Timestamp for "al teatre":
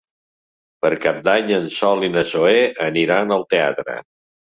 3.41-4.05